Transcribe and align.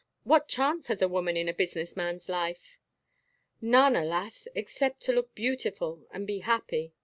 What 0.23 0.47
chance 0.47 0.87
has 0.87 1.03
a 1.03 1.07
woman 1.07 1.37
in 1.37 1.47
a 1.47 1.53
business 1.53 1.95
man's 1.95 2.27
life?" 2.27 2.79
"None, 3.61 3.95
alas, 3.95 4.47
except 4.55 5.01
to 5.03 5.13
look 5.13 5.35
beautiful 5.35 6.07
and 6.09 6.25
be 6.25 6.39
happy. 6.39 6.95